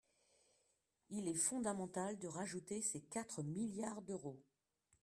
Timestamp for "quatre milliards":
3.01-4.01